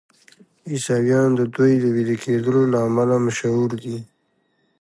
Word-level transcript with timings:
عیسویان 0.71 1.29
د 1.39 1.41
دوی 1.55 1.73
د 1.83 1.85
ویده 1.95 2.15
کیدو 2.23 2.57
له 2.71 2.79
امله 2.87 3.15
مشهور 3.25 3.71
دي. 3.83 3.99